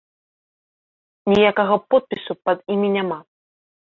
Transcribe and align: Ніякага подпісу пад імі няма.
Ніякага 1.33 1.75
подпісу 1.93 2.33
пад 2.47 2.65
імі 2.77 2.89
няма. 2.99 3.19